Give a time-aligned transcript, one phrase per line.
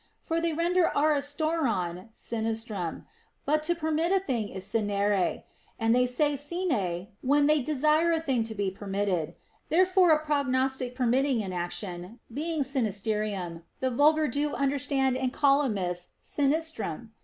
[0.19, 3.05] For they render άριστερόν sinistrum;
[3.45, 5.43] but to permit a thing is sinere,
[5.77, 9.35] and they say sine when they desire a thing to be permitted;
[9.69, 15.33] therefore a prognostic per mitting an action (being sinisterium) the vulgar do under stand and
[15.33, 17.09] call amiss sinistrum.